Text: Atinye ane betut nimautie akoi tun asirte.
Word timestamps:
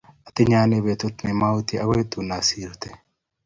Atinye 0.27 0.55
ane 0.63 0.77
betut 0.85 1.15
nimautie 1.23 1.75
akoi 1.81 2.03
tun 2.11 2.29
asirte. 2.37 2.89